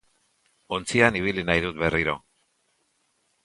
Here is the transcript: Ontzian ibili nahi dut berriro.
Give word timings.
Ontzian 0.77 1.19
ibili 1.21 1.45
nahi 1.51 1.65
dut 1.67 1.77
berriro. 1.85 2.19